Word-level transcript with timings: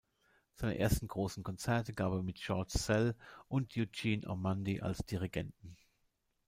Seine 0.55 0.79
ersten 0.79 1.07
großen 1.07 1.43
Konzerte 1.43 1.93
gab 1.93 2.11
er 2.11 2.23
mit 2.23 2.39
George 2.41 2.73
Szell 2.75 3.15
und 3.47 3.77
Eugene 3.77 4.27
Ormandy 4.27 4.81
als 4.81 5.05
Dirigenten. 5.05 5.77